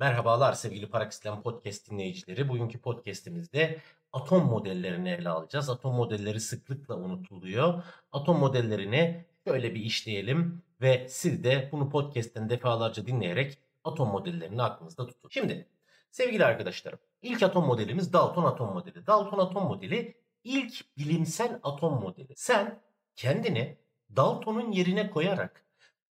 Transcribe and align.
Merhabalar 0.00 0.52
sevgili 0.52 0.90
Paraksistem 0.90 1.42
Podcast 1.42 1.90
dinleyicileri. 1.90 2.48
Bugünkü 2.48 2.80
podcastimizde 2.80 3.78
atom 4.12 4.46
modellerini 4.46 5.10
ele 5.10 5.28
alacağız. 5.28 5.70
Atom 5.70 5.94
modelleri 5.94 6.40
sıklıkla 6.40 6.96
unutuluyor. 6.96 7.84
Atom 8.12 8.38
modellerini 8.38 9.24
şöyle 9.46 9.74
bir 9.74 9.80
işleyelim 9.80 10.62
ve 10.80 11.06
siz 11.08 11.44
de 11.44 11.68
bunu 11.72 11.90
podcast'ten 11.90 12.50
defalarca 12.50 13.06
dinleyerek 13.06 13.58
atom 13.84 14.08
modellerini 14.08 14.62
aklınızda 14.62 15.06
tutun. 15.06 15.28
Şimdi 15.28 15.68
sevgili 16.10 16.44
arkadaşlarım 16.44 16.98
ilk 17.22 17.42
atom 17.42 17.66
modelimiz 17.66 18.12
Dalton 18.12 18.44
atom 18.44 18.72
modeli. 18.72 19.06
Dalton 19.06 19.38
atom 19.38 19.64
modeli 19.64 20.16
ilk 20.44 20.98
bilimsel 20.98 21.60
atom 21.62 22.00
modeli. 22.00 22.32
Sen 22.36 22.80
kendini 23.16 23.76
Dalton'un 24.16 24.72
yerine 24.72 25.10
koyarak 25.10 25.64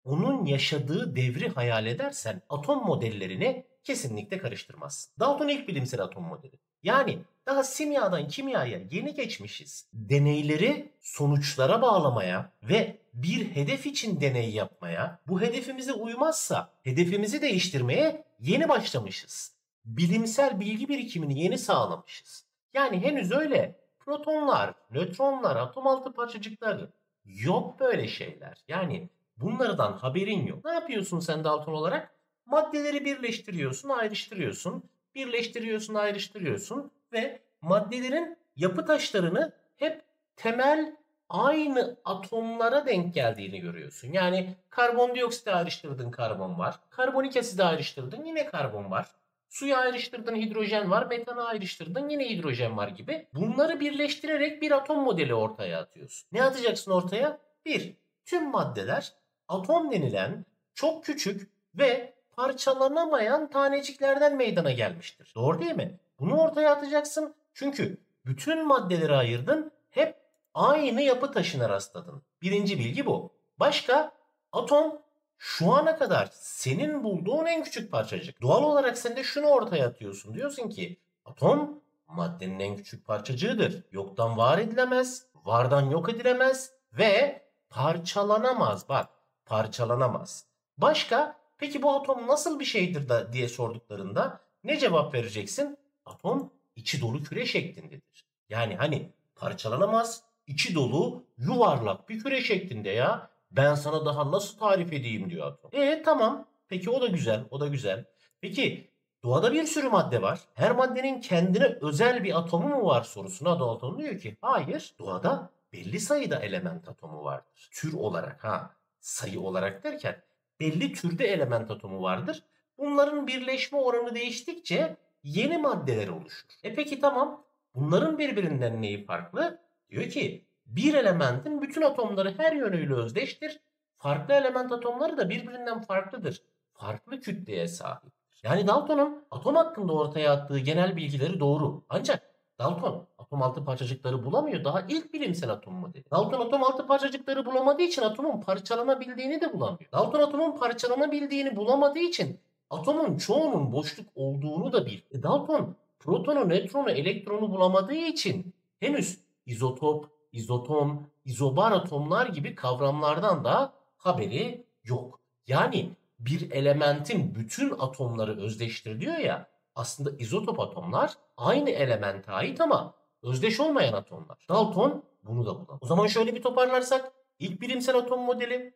onun 0.04 0.46
yaşadığı 0.46 1.16
devri 1.16 1.50
hayal 1.50 1.86
edersen 1.86 2.42
atom 2.50 2.86
modellerini 2.86 3.66
kesinlikle 3.90 4.38
karıştırmaz. 4.38 5.12
Dalton 5.20 5.48
ilk 5.48 5.68
bilimsel 5.68 6.02
atom 6.02 6.24
modeli. 6.24 6.60
Yani 6.84 7.20
daha 7.46 7.64
simyadan 7.64 8.28
kimyaya 8.28 8.80
yeni 8.92 9.14
geçmişiz. 9.14 9.90
Deneyleri 9.94 10.92
sonuçlara 11.02 11.82
bağlamaya 11.82 12.52
ve 12.64 12.98
bir 13.14 13.56
hedef 13.56 13.86
için 13.86 14.22
deney 14.22 14.52
yapmaya, 14.52 15.20
bu 15.28 15.42
hedefimize 15.42 15.94
uymazsa 15.94 16.70
hedefimizi 16.84 17.42
değiştirmeye 17.42 18.26
yeni 18.40 18.70
başlamışız. 18.70 19.56
Bilimsel 19.86 20.60
bilgi 20.60 20.90
birikimini 20.90 21.44
yeni 21.44 21.58
sağlamışız. 21.58 22.46
Yani 22.74 23.04
henüz 23.04 23.32
öyle 23.32 23.80
protonlar, 24.00 24.74
nötronlar, 24.92 25.56
atom 25.56 25.88
altı 25.88 26.14
parçacıkları 26.14 26.92
yok 27.26 27.80
böyle 27.80 28.08
şeyler. 28.08 28.64
Yani 28.68 29.10
bunlardan 29.38 29.94
haberin 29.94 30.46
yok. 30.46 30.66
Ne 30.66 30.72
yapıyorsun 30.72 31.20
sen 31.20 31.44
Dalton 31.44 31.74
olarak? 31.74 32.19
Maddeleri 32.50 33.06
birleştiriyorsun, 33.06 33.90
ayrıştırıyorsun. 33.90 34.84
Birleştiriyorsun, 35.16 35.94
ayrıştırıyorsun 35.94 36.92
ve 37.14 37.40
maddelerin 37.62 38.38
yapı 38.56 38.86
taşlarını 38.86 39.52
hep 39.78 40.02
temel 40.36 40.96
aynı 41.30 41.98
atomlara 42.06 42.86
denk 42.86 43.14
geldiğini 43.14 43.60
görüyorsun. 43.60 44.12
Yani 44.12 44.56
karbondioksit 44.70 45.48
ayrıştırdın 45.48 46.12
karbon 46.12 46.60
var. 46.60 46.80
Karbonik 46.90 47.38
asit 47.38 47.60
ayrıştırdın 47.60 48.24
yine 48.24 48.46
karbon 48.46 48.92
var. 48.92 49.08
Suyu 49.50 49.76
ayrıştırdın 49.76 50.36
hidrojen 50.36 50.92
var. 50.92 51.06
Metanı 51.06 51.46
ayrıştırdın 51.46 52.10
yine 52.10 52.30
hidrojen 52.30 52.78
var 52.78 52.88
gibi. 52.88 53.28
Bunları 53.34 53.80
birleştirerek 53.80 54.62
bir 54.62 54.72
atom 54.72 55.00
modeli 55.04 55.34
ortaya 55.34 55.80
atıyorsun. 55.80 56.30
Ne 56.32 56.44
atacaksın 56.44 56.92
ortaya? 56.92 57.40
Bir, 57.66 57.94
tüm 58.26 58.50
maddeler 58.52 59.14
atom 59.48 59.92
denilen 59.92 60.46
çok 60.74 61.04
küçük 61.06 61.52
ve 61.76 62.19
parçalanamayan 62.40 63.50
taneciklerden 63.50 64.36
meydana 64.36 64.72
gelmiştir. 64.72 65.34
Doğru 65.36 65.62
değil 65.62 65.76
mi? 65.76 66.00
Bunu 66.20 66.42
ortaya 66.42 66.72
atacaksın. 66.72 67.36
Çünkü 67.54 67.98
bütün 68.26 68.68
maddeleri 68.68 69.16
ayırdın. 69.16 69.72
Hep 69.90 70.16
aynı 70.54 71.02
yapı 71.02 71.32
taşına 71.32 71.70
rastladın. 71.70 72.22
Birinci 72.42 72.80
bilgi 72.80 73.06
bu. 73.06 73.32
Başka 73.60 74.12
atom 74.52 75.02
şu 75.38 75.74
ana 75.74 75.98
kadar 75.98 76.30
senin 76.34 77.04
bulduğun 77.04 77.46
en 77.46 77.64
küçük 77.64 77.92
parçacık. 77.92 78.42
Doğal 78.42 78.64
olarak 78.64 78.98
sen 78.98 79.16
de 79.16 79.24
şunu 79.24 79.48
ortaya 79.48 79.88
atıyorsun. 79.88 80.34
Diyorsun 80.34 80.70
ki 80.70 80.98
atom 81.26 81.82
maddenin 82.08 82.60
en 82.60 82.76
küçük 82.76 83.06
parçacığıdır. 83.08 83.84
Yoktan 83.92 84.38
var 84.38 84.58
edilemez, 84.58 85.26
vardan 85.46 85.90
yok 85.90 86.10
edilemez 86.10 86.72
ve 86.94 87.42
parçalanamaz. 87.70 88.90
Bak 88.90 89.10
parçalanamaz. 89.46 90.46
Başka 90.78 91.39
peki 91.60 91.82
bu 91.82 91.94
atom 91.94 92.28
nasıl 92.28 92.60
bir 92.60 92.66
şeydir 92.66 93.10
da 93.10 93.34
diye 93.34 93.50
sorduklarında 93.50 94.40
ne 94.64 94.80
cevap 94.80 95.14
vereceksin? 95.14 95.78
Atom 96.06 96.54
içi 96.76 97.02
dolu 97.02 97.24
küre 97.24 97.46
şeklindedir. 97.46 98.26
Yani 98.50 98.76
hani 98.76 99.12
parçalanamaz, 99.36 100.24
içi 100.48 100.76
dolu 100.76 101.24
yuvarlak 101.38 102.10
bir 102.10 102.20
küre 102.20 102.42
şeklinde 102.42 102.90
ya. 102.90 103.30
Ben 103.52 103.76
sana 103.76 104.06
daha 104.06 104.32
nasıl 104.32 104.58
tarif 104.58 104.94
edeyim 104.94 105.30
diyor 105.30 105.48
atom. 105.48 105.72
E 105.74 106.04
tamam. 106.04 106.48
Peki 106.68 106.90
o 106.90 107.02
da 107.02 107.08
güzel, 107.08 107.46
o 107.52 107.60
da 107.60 107.68
güzel. 107.68 108.06
Peki 108.42 108.92
doğada 109.24 109.54
bir 109.54 109.64
sürü 109.64 109.90
madde 109.90 110.22
var. 110.22 110.40
Her 110.54 110.72
maddenin 110.72 111.22
kendine 111.22 111.78
özel 111.82 112.24
bir 112.24 112.40
atomu 112.40 112.68
mu 112.68 112.86
var 112.86 113.04
sorusuna 113.04 113.60
Dalton 113.60 113.98
diyor 113.98 114.20
ki 114.20 114.38
hayır. 114.42 114.94
Doğada 115.00 115.50
belli 115.74 116.00
sayıda 116.00 116.40
element 116.40 116.90
atomu 116.90 117.24
vardır. 117.24 117.70
Tür 117.72 117.94
olarak 117.94 118.44
ha 118.44 118.76
sayı 119.00 119.42
olarak 119.42 119.84
derken 119.84 120.24
belli 120.60 120.94
türde 120.94 121.28
element 121.28 121.72
atomu 121.72 122.02
vardır. 122.02 122.44
Bunların 122.78 123.28
birleşme 123.28 123.78
oranı 123.78 124.16
değiştikçe 124.16 124.98
yeni 125.24 125.58
maddeler 125.58 126.08
oluşur. 126.08 126.48
E 126.64 126.74
peki 126.74 127.00
tamam 127.00 127.46
bunların 127.76 128.18
birbirinden 128.18 128.82
neyi 128.82 129.06
farklı? 129.06 129.62
Diyor 129.90 130.10
ki 130.10 130.46
bir 130.66 130.94
elementin 130.94 131.62
bütün 131.62 131.82
atomları 131.82 132.34
her 132.38 132.54
yönüyle 132.54 132.94
özdeştir. 132.94 133.60
Farklı 133.98 134.34
element 134.34 134.72
atomları 134.72 135.18
da 135.18 135.30
birbirinden 135.30 135.82
farklıdır. 135.82 136.44
Farklı 136.74 137.20
kütleye 137.20 137.68
sahip. 137.68 138.12
Yani 138.44 138.68
Dalton'un 138.68 139.26
atom 139.32 139.56
hakkında 139.56 139.94
ortaya 139.94 140.34
attığı 140.34 140.60
genel 140.60 140.96
bilgileri 140.96 141.40
doğru. 141.40 141.86
Ancak 141.90 142.29
Dalton 142.60 143.08
atom 143.18 143.42
altı 143.42 143.66
parçacıkları 143.66 144.26
bulamıyor. 144.26 144.64
Daha 144.64 144.82
ilk 144.82 145.14
bilimsel 145.14 145.50
atom 145.50 145.74
modeli. 145.74 146.04
Dalton 146.12 146.40
atom 146.40 146.64
altı 146.64 146.88
parçacıkları 146.88 147.46
bulamadığı 147.46 147.82
için 147.82 148.02
atomun 148.02 148.42
parçalanabildiğini 148.42 149.42
de 149.42 149.54
bulamıyor. 149.54 149.92
Dalton 149.92 150.20
atomun 150.20 150.58
parçalanabildiğini 150.58 151.56
bulamadığı 151.56 152.00
için 152.00 152.40
atomun 152.70 153.18
çoğunun 153.18 153.72
boşluk 153.72 154.08
olduğunu 154.16 154.72
da 154.74 154.86
bil. 154.86 155.00
E 155.12 155.24
Dalton 155.24 155.76
protonu, 156.00 156.50
nötronu, 156.50 156.92
elektronu 156.92 157.52
bulamadığı 157.52 157.94
için 157.94 158.54
henüz 158.80 159.20
izotop, 159.46 160.10
izoton, 160.34 161.02
izobar 161.26 161.72
atomlar 161.72 162.28
gibi 162.28 162.56
kavramlardan 162.56 163.44
da 163.44 163.74
haberi 163.98 164.66
yok. 164.84 165.20
Yani 165.48 165.90
bir 166.20 166.52
elementin 166.52 167.36
bütün 167.36 167.72
atomları 167.80 168.42
özdeştir 168.42 169.02
diyor 169.02 169.18
ya 169.18 169.49
aslında 169.80 170.12
izotop 170.20 170.60
atomlar 170.60 171.14
aynı 171.38 171.70
elemente 171.70 172.32
ait 172.32 172.62
ama 172.62 172.94
özdeş 173.24 173.60
olmayan 173.60 173.94
atomlar. 173.94 174.46
Dalton 174.50 175.04
bunu 175.24 175.46
da 175.46 175.56
bulamaz. 175.56 175.80
O 175.82 175.86
zaman 175.86 176.08
şöyle 176.08 176.36
bir 176.36 176.42
toparlarsak 176.42 177.12
ilk 177.40 177.62
bilimsel 177.62 177.98
atom 177.98 178.22
modeli 178.22 178.74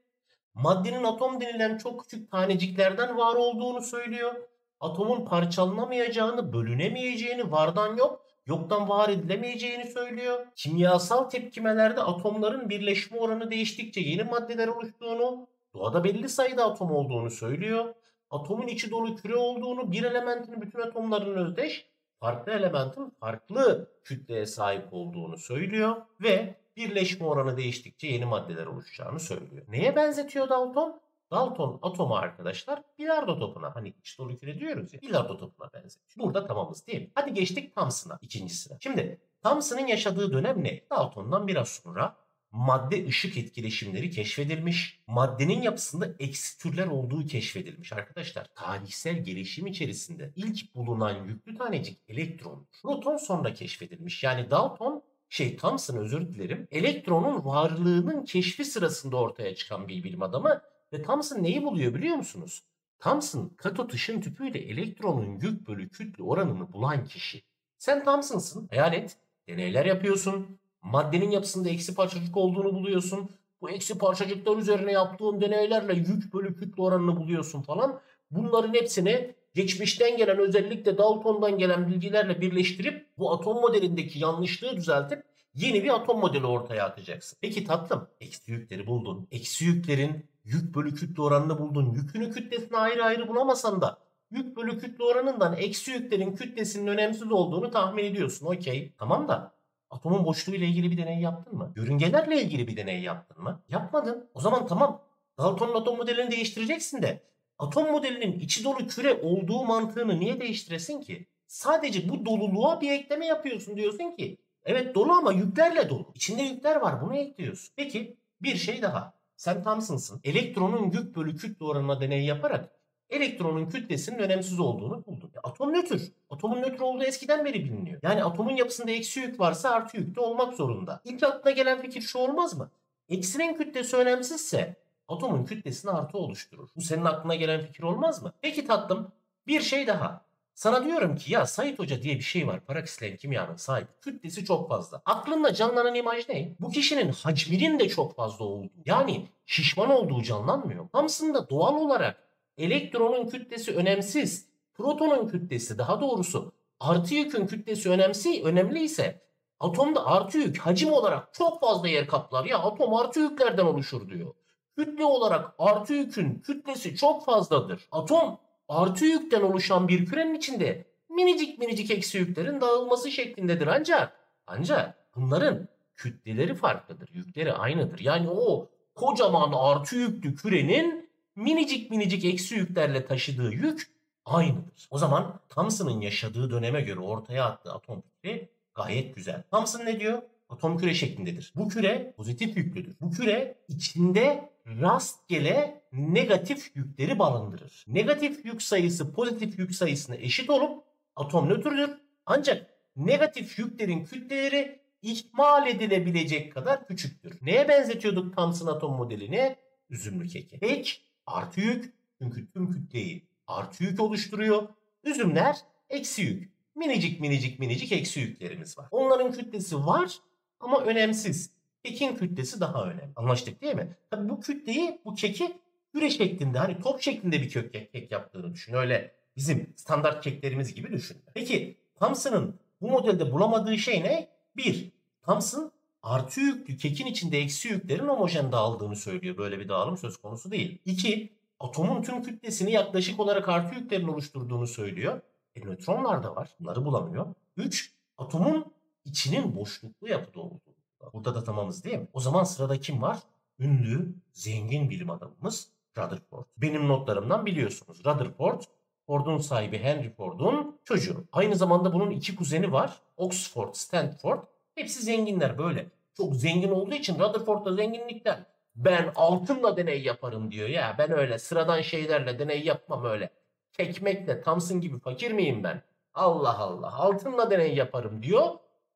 maddenin 0.54 1.04
atom 1.04 1.42
denilen 1.42 1.78
çok 1.78 2.04
küçük 2.04 2.32
taneciklerden 2.32 3.18
var 3.18 3.36
olduğunu 3.36 3.82
söylüyor. 3.82 4.36
Atomun 4.80 5.26
parçalanamayacağını, 5.26 6.54
bölünemeyeceğini, 6.54 7.52
vardan 7.52 7.98
yok, 7.98 8.22
yoktan 8.46 8.90
var 8.90 9.10
edilemeyeceğini 9.10 9.86
söylüyor. 9.86 10.46
Kimyasal 10.56 11.24
tepkimelerde 11.24 12.02
atomların 12.02 12.70
birleşme 12.70 13.20
oranı 13.20 13.52
değiştikçe 13.52 14.02
yeni 14.02 14.24
maddeler 14.24 14.68
oluştuğunu, 14.68 15.48
doğada 15.74 16.04
belli 16.04 16.30
sayıda 16.30 16.66
atom 16.66 16.92
olduğunu 16.92 17.30
söylüyor. 17.30 17.94
Atomun 18.34 18.68
içi 18.68 18.92
dolu 18.92 19.16
küre 19.16 19.36
olduğunu, 19.36 19.92
bir 19.92 20.04
elementin 20.04 20.62
bütün 20.62 20.80
atomların 20.80 21.36
özdeş, 21.36 21.90
farklı 22.20 22.52
elementin 22.52 23.10
farklı 23.20 23.92
kütleye 24.04 24.46
sahip 24.46 24.88
olduğunu 24.92 25.38
söylüyor 25.38 25.96
ve 26.22 26.56
birleşme 26.78 27.26
oranı 27.26 27.58
değiştikçe 27.58 28.08
yeni 28.08 28.26
maddeler 28.26 28.66
oluşacağını 28.66 29.20
söylüyor. 29.20 29.66
Neye 29.68 29.96
benzetiyor 29.96 30.50
Dalton? 30.50 31.02
Dalton 31.32 31.80
atomu 31.82 32.16
arkadaşlar 32.16 32.82
bilardo 33.00 33.40
topuna 33.40 33.76
hani 33.76 33.90
iç 33.90 34.20
dolu 34.20 34.38
küre 34.38 34.60
diyoruz 34.60 34.94
ya 34.94 35.02
bilardo 35.02 35.38
topuna 35.38 35.74
benzetiyor. 35.74 36.26
Burada 36.26 36.46
tamamız 36.46 36.88
değil 36.88 37.02
mi? 37.02 37.12
Hadi 37.16 37.34
geçtik 37.34 37.76
Thomson'a 37.76 38.20
ikincisine. 38.22 38.78
Şimdi 38.80 39.22
Thomson'ın 39.44 39.88
yaşadığı 39.88 40.34
dönem 40.34 40.64
ne? 40.64 40.82
Dalton'dan 40.92 41.48
biraz 41.48 41.70
sonra 41.70 42.16
madde 42.54 43.08
ışık 43.08 43.38
etkileşimleri 43.38 44.10
keşfedilmiş. 44.10 45.00
Maddenin 45.08 45.62
yapısında 45.62 46.16
eksi 46.20 46.58
türler 46.58 46.88
olduğu 46.88 47.26
keşfedilmiş 47.26 47.94
arkadaşlar. 47.94 48.48
Tarihsel 48.56 49.24
gelişim 49.24 49.68
içerisinde 49.68 50.34
ilk 50.36 50.76
bulunan 50.76 51.26
yüklü 51.26 51.58
tanecik 51.58 51.98
elektron. 52.08 52.68
Proton 52.82 53.18
sonra 53.18 53.54
keşfedilmiş. 53.54 54.24
Yani 54.24 54.52
Dalton 54.52 55.04
şey 55.30 55.58
Thomson 55.58 55.98
özür 55.98 56.28
dilerim. 56.28 56.68
Elektronun 56.72 57.46
varlığının 57.46 58.26
keşfi 58.26 58.66
sırasında 58.66 59.18
ortaya 59.18 59.56
çıkan 59.56 59.88
bir 59.88 60.04
bilim 60.04 60.22
adamı 60.24 60.62
ve 60.94 61.02
Thomson 61.02 61.44
neyi 61.44 61.64
buluyor 61.64 61.94
biliyor 61.94 62.16
musunuz? 62.16 62.64
Thomson 63.00 63.54
katot 63.58 63.94
ışın 63.94 64.22
tüpüyle 64.22 64.60
elektronun 64.60 65.40
yük 65.40 65.68
bölü 65.68 65.90
kütle 65.90 66.24
oranını 66.24 66.74
bulan 66.74 67.06
kişi. 67.06 67.44
Sen 67.78 68.04
Thomson'sın. 68.04 68.68
Hayal 68.68 68.94
et. 68.94 69.18
Deneyler 69.48 69.86
yapıyorsun. 69.86 70.60
Maddenin 70.84 71.32
yapısında 71.32 71.70
eksi 71.70 71.96
parçacık 71.96 72.38
olduğunu 72.38 72.74
buluyorsun. 72.74 73.30
Bu 73.62 73.70
eksi 73.70 73.98
parçacıklar 73.98 74.58
üzerine 74.58 74.92
yaptığın 74.92 75.42
deneylerle 75.42 75.94
yük 75.94 76.34
bölü 76.34 76.56
kütle 76.56 76.84
oranını 76.84 77.18
buluyorsun 77.18 77.62
falan. 77.62 78.00
Bunların 78.32 78.74
hepsini 78.74 79.36
geçmişten 79.54 80.18
gelen 80.18 80.40
özellikle 80.40 80.98
Dalton'dan 80.98 81.58
gelen 81.58 81.88
bilgilerle 81.88 82.42
birleştirip 82.42 83.08
bu 83.18 83.32
atom 83.32 83.62
modelindeki 83.62 84.20
yanlışlığı 84.20 84.76
düzeltip 84.76 85.24
yeni 85.56 85.84
bir 85.84 85.96
atom 85.96 86.20
modeli 86.20 86.46
ortaya 86.46 86.86
atacaksın. 86.86 87.38
Peki 87.42 87.64
tatlım 87.64 88.08
eksi 88.22 88.52
yükleri 88.52 88.88
buldun. 88.88 89.28
Eksi 89.32 89.66
yüklerin 89.66 90.26
yük 90.46 90.76
bölü 90.76 90.96
kütle 90.96 91.22
oranını 91.22 91.60
buldun. 91.60 91.94
Yükünü 91.94 92.32
kütlesini 92.32 92.78
ayrı 92.78 93.04
ayrı 93.04 93.28
bulamasan 93.28 93.82
da 93.82 93.98
yük 94.32 94.58
bölü 94.58 94.80
kütle 94.80 95.04
oranından 95.04 95.54
eksi 95.58 95.92
yüklerin 95.92 96.36
kütlesinin 96.36 96.88
önemsiz 96.88 97.32
olduğunu 97.32 97.72
tahmin 97.72 98.04
ediyorsun. 98.04 98.46
Okey. 98.46 98.94
Tamam 98.98 99.28
da 99.28 99.53
atomun 99.94 100.26
boşluğu 100.26 100.56
ile 100.56 100.66
ilgili 100.66 100.92
bir 100.92 100.98
deney 100.98 101.20
yaptın 101.20 101.58
mı? 101.58 101.74
Yörüngelerle 101.76 102.42
ilgili 102.42 102.68
bir 102.68 102.78
deney 102.78 103.02
yaptın 103.02 103.44
mı? 103.44 103.64
Yapmadın. 103.70 104.30
O 104.34 104.42
zaman 104.42 104.68
tamam. 104.68 105.02
Dalton'un 105.38 105.74
atom 105.74 105.98
modelini 105.98 106.32
değiştireceksin 106.32 107.02
de 107.02 107.24
atom 107.58 107.92
modelinin 107.92 108.40
içi 108.40 108.64
dolu 108.64 108.88
küre 108.88 109.14
olduğu 109.14 109.64
mantığını 109.64 110.20
niye 110.20 110.40
değiştiresin 110.40 111.02
ki? 111.02 111.28
Sadece 111.48 112.10
bu 112.10 112.26
doluluğa 112.26 112.82
bir 112.82 112.92
ekleme 112.92 113.26
yapıyorsun 113.26 113.78
diyorsun 113.78 114.16
ki 114.16 114.38
evet 114.66 114.96
dolu 114.96 115.12
ama 115.12 115.34
yüklerle 115.34 115.90
dolu. 115.90 116.12
İçinde 116.16 116.42
yükler 116.42 116.76
var 116.76 117.02
bunu 117.02 117.16
ekliyorsun. 117.16 117.74
Peki 117.76 118.18
bir 118.42 118.56
şey 118.56 118.82
daha. 118.82 119.14
Sen 119.36 119.64
Thomson'sın. 119.64 120.22
Elektronun 120.24 120.92
yük 120.92 121.16
bölü 121.16 121.36
kütle 121.36 121.66
oranına 121.66 122.02
deney 122.02 122.26
yaparak 122.26 122.72
elektronun 123.14 123.66
kütlesinin 123.66 124.20
önemsiz 124.20 124.60
olduğunu 124.60 125.06
buldun. 125.06 125.32
Ya, 125.36 125.42
atom 125.44 125.74
nötr. 125.74 126.02
Atomun 126.30 126.62
nötr 126.62 126.82
olduğu 126.82 127.04
eskiden 127.04 127.46
beri 127.46 127.66
biliniyor. 127.66 128.00
Yani 128.04 128.24
atomun 128.24 128.56
yapısında 128.56 128.92
eksi 128.92 129.20
yük 129.20 129.40
varsa 129.40 129.70
artı 129.70 129.98
yük 129.98 130.16
de 130.16 130.20
olmak 130.20 130.54
zorunda. 130.54 131.02
İlk 131.06 131.24
aklına 131.24 131.52
gelen 131.52 131.82
fikir 131.82 132.02
şu 132.02 132.20
olmaz 132.20 132.58
mı? 132.58 132.72
Eksinin 133.10 133.54
kütlesi 133.54 133.96
önemsizse 133.96 134.76
atomun 135.08 135.46
kütlesini 135.46 135.92
artı 135.92 136.18
oluşturur. 136.18 136.70
Bu 136.76 136.82
senin 136.82 137.06
aklına 137.06 137.36
gelen 137.36 137.62
fikir 137.62 137.84
olmaz 137.84 138.24
mı? 138.24 138.34
Peki 138.42 138.66
tatlım 138.66 139.12
bir 139.48 139.62
şey 139.62 139.88
daha. 139.88 140.26
Sana 140.56 140.86
diyorum 140.86 141.16
ki 141.16 141.34
ya 141.34 141.46
Sait 141.46 141.80
Hoca 141.80 142.02
diye 142.02 142.16
bir 142.16 142.22
şey 142.22 142.48
var. 142.48 142.60
Parakislerin 142.60 143.18
kimyanın 143.18 143.56
sahibi. 143.56 143.88
Kütlesi 144.02 144.46
çok 144.46 144.70
fazla. 144.70 145.02
Aklında 145.06 145.54
canlanan 145.54 145.96
imaj 145.96 146.30
ne? 146.30 146.56
Bu 146.60 146.72
kişinin 146.72 147.12
hacminin 147.12 147.80
de 147.80 147.90
çok 147.90 148.16
fazla 148.16 148.46
olduğu. 148.46 148.70
Yani 148.86 149.28
şişman 149.46 149.90
olduğu 149.90 150.24
canlanmıyor. 150.24 150.88
Aslında 150.94 151.50
doğal 151.50 151.76
olarak 151.76 152.23
elektronun 152.58 153.28
kütlesi 153.28 153.76
önemsiz. 153.76 154.50
Protonun 154.74 155.28
kütlesi 155.28 155.78
daha 155.78 156.02
doğrusu 156.02 156.52
artı 156.80 157.16
yükün 157.16 157.48
kütlesi 157.48 157.90
önemsi, 157.90 158.44
önemli 158.44 158.84
ise 158.84 159.22
atomda 159.60 160.06
artı 160.06 160.38
yük 160.38 160.58
hacim 160.58 160.94
olarak 160.94 161.34
çok 161.34 161.62
fazla 161.62 161.88
yer 161.88 162.08
kaplar. 162.08 162.46
Ya 162.46 162.60
atom 162.60 162.94
artı 162.94 163.20
yüklerden 163.20 163.66
oluşur 163.66 164.10
diyor. 164.10 164.34
Kütle 164.78 165.06
olarak 165.06 165.56
artı 165.60 165.94
yükün 165.94 166.40
kütlesi 166.40 166.96
çok 166.96 167.26
fazladır. 167.26 167.88
Atom 167.92 168.40
artı 168.68 169.06
yükten 169.06 169.42
oluşan 169.42 169.88
bir 169.88 170.06
kürenin 170.06 170.36
içinde 170.36 170.86
minicik 171.10 171.60
minicik 171.60 171.92
eksi 171.92 172.18
yüklerin 172.18 172.62
dağılması 172.62 173.12
şeklindedir 173.12 173.68
ancak 173.68 174.20
ancak 174.48 175.16
bunların 175.16 175.68
kütleleri 175.96 176.56
farklıdır. 176.56 177.10
Yükleri 177.14 177.54
aynıdır. 177.54 178.00
Yani 178.00 178.30
o 178.30 178.70
kocaman 178.96 179.54
artı 179.56 179.96
yüklü 179.96 180.36
kürenin 180.36 181.03
minicik 181.36 181.92
minicik 181.92 182.26
eksi 182.26 182.56
yüklerle 182.56 183.06
taşıdığı 183.06 183.52
yük 183.52 183.92
aynıdır. 184.26 184.88
O 184.92 184.98
zaman 184.98 185.40
Thomson'ın 185.50 186.02
yaşadığı 186.02 186.52
döneme 186.52 186.82
göre 186.82 187.00
ortaya 187.00 187.46
attığı 187.46 187.74
atom 187.74 188.02
fikri 188.02 188.50
gayet 188.76 189.16
güzel. 189.16 189.44
Thomson 189.52 189.86
ne 189.86 190.00
diyor? 190.00 190.22
Atom 190.50 190.78
küre 190.78 190.94
şeklindedir. 190.94 191.54
Bu 191.56 191.70
küre 191.70 192.14
pozitif 192.18 192.58
yüklüdür. 192.58 192.96
Bu 193.02 193.12
küre 193.12 193.56
içinde 193.68 194.50
rastgele 194.66 195.82
negatif 195.94 196.76
yükleri 196.76 197.20
barındırır. 197.20 197.86
Negatif 197.88 198.46
yük 198.46 198.62
sayısı 198.62 199.14
pozitif 199.14 199.60
yük 199.60 199.76
sayısına 199.76 200.16
eşit 200.16 200.50
olup 200.50 200.84
atom 201.16 201.50
nötrdür. 201.50 201.90
Ancak 202.26 202.70
negatif 202.96 203.60
yüklerin 203.60 204.06
kütleleri 204.06 204.80
ihmal 205.02 205.68
edilebilecek 205.68 206.54
kadar 206.54 206.88
küçüktür. 206.88 207.38
Neye 207.42 207.68
benzetiyorduk 207.68 208.36
Thomson 208.36 208.68
atom 208.68 208.96
modelini? 208.96 209.56
Üzümlü 209.90 210.28
keki. 210.28 210.60
Kek 210.60 211.02
artı 211.26 211.62
yük 211.62 211.94
çünkü 212.22 212.52
tüm 212.52 212.72
kütleyi 212.72 213.28
artı 213.48 213.84
yük 213.84 214.00
oluşturuyor. 214.00 214.68
Üzümler 215.04 215.58
eksi 215.90 216.22
yük. 216.22 216.54
Minicik 216.76 217.20
minicik 217.20 217.60
minicik 217.60 217.92
eksi 217.92 218.20
yüklerimiz 218.20 218.78
var. 218.78 218.88
Onların 218.92 219.32
kütlesi 219.32 219.86
var 219.86 220.18
ama 220.60 220.82
önemsiz. 220.82 221.52
Kekin 221.84 222.16
kütlesi 222.16 222.62
daha 222.62 222.84
önemli. 222.84 223.14
Anlaştık 223.16 223.62
değil 223.62 223.76
mi? 223.76 223.98
Tabii 224.12 224.30
bu 224.30 224.40
kütleyi, 224.40 225.02
bu 225.06 225.16
keki 225.16 225.58
küre 225.94 226.10
şeklinde 226.10 226.58
hani 226.58 226.82
top 226.82 227.02
şeklinde 227.02 227.42
bir 227.42 227.50
kök 227.50 227.74
kek, 227.74 228.12
yaptığını 228.12 228.54
düşün. 228.54 228.74
Öyle 228.74 229.16
bizim 229.36 229.74
standart 229.76 230.24
keklerimiz 230.24 230.74
gibi 230.74 230.92
düşün. 230.92 231.18
Peki 231.34 231.78
Thomson'ın 232.00 232.60
bu 232.82 232.90
modelde 232.90 233.32
bulamadığı 233.32 233.78
şey 233.78 234.04
ne? 234.04 234.28
Bir, 234.56 234.92
Thomson 235.26 235.72
artı 236.04 236.42
yüklü 236.42 236.78
kekin 236.78 237.06
içinde 237.06 237.38
eksi 237.38 237.68
yüklerin 237.68 238.08
homojen 238.08 238.52
dağıldığını 238.52 238.96
söylüyor. 238.96 239.38
Böyle 239.38 239.60
bir 239.60 239.70
dağılım 239.70 239.98
söz 239.98 240.18
konusu 240.18 240.52
değil. 240.52 240.82
İki, 240.86 241.34
atomun 241.60 242.02
tüm 242.02 242.24
kütlesini 242.24 242.72
yaklaşık 242.72 243.20
olarak 243.20 243.50
artı 243.50 243.76
yüklerin 243.76 244.08
oluşturduğunu 244.08 244.68
söylüyor. 244.68 245.22
E 245.56 245.62
nötronlar 245.62 246.24
da 246.24 246.36
var. 246.36 246.50
Bunları 246.60 246.86
bulamıyor. 246.86 247.28
Üç, 247.58 247.94
atomun 248.18 248.74
içinin 249.06 249.56
boşluklu 249.56 250.10
yapıda 250.10 250.42
olduğu. 250.42 250.74
Burada 251.14 251.36
da 251.36 251.44
tamamız 251.44 251.84
değil 251.84 251.98
mi? 251.98 252.08
O 252.14 252.20
zaman 252.20 252.44
sırada 252.44 252.80
kim 252.80 253.02
var? 253.02 253.20
Ünlü, 253.60 254.16
zengin 254.34 254.90
bilim 254.90 255.10
adamımız 255.10 255.70
Rutherford. 255.98 256.46
Benim 256.58 256.88
notlarımdan 256.88 257.46
biliyorsunuz. 257.46 258.00
Rutherford, 258.06 258.62
Ford'un 259.08 259.38
sahibi 259.38 259.78
Henry 259.78 260.10
Ford'un 260.10 260.80
çocuğu. 260.86 261.24
Aynı 261.32 261.56
zamanda 261.56 261.94
bunun 261.94 262.12
iki 262.12 262.36
kuzeni 262.36 262.72
var. 262.72 263.02
Oxford, 263.18 263.74
Stanford. 263.74 264.40
Hepsi 264.76 265.02
zenginler 265.04 265.58
böyle. 265.58 265.92
Çok 266.18 266.36
zengin 266.36 266.72
olduğu 266.72 266.96
için 266.96 267.20
Rutherford 267.20 267.66
da 267.66 267.76
zenginlikten 267.76 268.46
ben 268.76 269.12
altınla 269.16 269.78
deney 269.78 270.02
yaparım 270.02 270.52
diyor 270.52 270.70
ya. 270.70 270.96
Ben 270.98 271.12
öyle 271.12 271.40
sıradan 271.40 271.82
şeylerle 271.82 272.40
deney 272.40 272.64
yapmam 272.66 273.06
öyle. 273.06 273.30
Kekmekle 273.74 274.42
Thompson 274.42 274.82
gibi 274.82 275.00
fakir 275.00 275.32
miyim 275.32 275.64
ben? 275.64 275.82
Allah 276.14 276.60
Allah 276.60 276.94
altınla 276.94 277.52
deney 277.52 277.76
yaparım 277.76 278.24
diyor. 278.24 278.50